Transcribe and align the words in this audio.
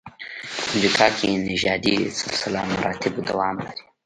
امریکا 0.73 1.07
کې 1.17 1.29
نژادي 1.49 1.95
سلسله 2.21 2.59
مراتبو 2.71 3.19
دوام 3.29 3.55
لري. 3.65 3.83